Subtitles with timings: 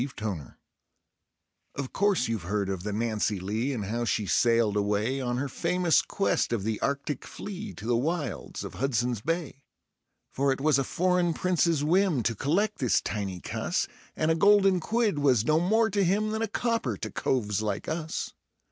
[0.03, 0.55] Lucille
[1.75, 5.47] Of course you've heard of the Nancy Lee, and how she sailed away On her
[5.47, 9.61] famous quest of the Arctic flea, to the wilds of Hudson's Bay?
[10.31, 14.79] For it was a foreign Prince's whim to collect this tiny cuss, And a golden
[14.79, 18.33] quid was no more to him than a copper to coves like us.